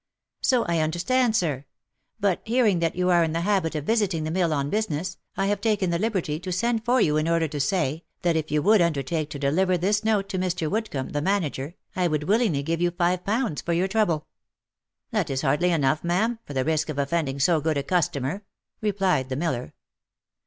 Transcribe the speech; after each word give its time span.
"So 0.41 0.65
I 0.65 0.79
understand, 0.79 1.35
sir. 1.35 1.65
But, 2.19 2.41
hearing 2.45 2.79
that 2.79 2.95
you 2.95 3.11
are 3.11 3.23
in 3.23 3.33
the 3.33 3.41
habit 3.41 3.75
of 3.75 3.83
visiting 3.83 4.23
the 4.23 4.31
mill 4.31 4.51
on 4.51 4.71
business, 4.71 5.19
I 5.37 5.45
have 5.45 5.61
taken 5.61 5.91
the 5.91 5.99
liberty 5.99 6.39
to 6.39 6.51
send 6.51 6.83
for 6.83 6.99
you 6.99 7.17
in 7.17 7.27
order 7.29 7.47
to 7.49 7.59
say, 7.59 8.03
that 8.23 8.35
if 8.35 8.49
you 8.49 8.63
would 8.63 8.81
undertake 8.81 9.29
to 9.29 9.37
deliver 9.37 9.77
this 9.77 10.03
note 10.03 10.27
to 10.29 10.39
Mr. 10.39 10.71
Woodcomb, 10.71 11.09
the 11.09 11.21
manager, 11.21 11.75
I 11.95 12.07
would 12.07 12.23
willingly 12.23 12.63
give 12.63 12.81
you 12.81 12.89
five 12.89 13.23
pounds 13.23 13.61
for 13.61 13.73
your 13.73 13.87
trouble." 13.87 14.25
""That 15.11 15.29
is 15.29 15.43
hardly 15.43 15.69
enough, 15.69 16.03
ma'am, 16.03 16.39
for 16.47 16.53
the 16.55 16.65
risk 16.65 16.89
of 16.89 16.97
offending 16.97 17.39
so 17.39 17.61
good 17.61 17.77
a 17.77 17.83
customer," 17.83 18.41
replied 18.81 19.29
the 19.29 19.35
miller. 19.35 19.75